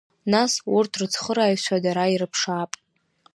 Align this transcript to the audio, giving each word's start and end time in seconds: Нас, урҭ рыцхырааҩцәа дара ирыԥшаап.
Нас, 0.31 0.51
урҭ 0.75 0.91
рыцхырааҩцәа 0.99 1.77
дара 1.83 2.05
ирыԥшаап. 2.13 2.71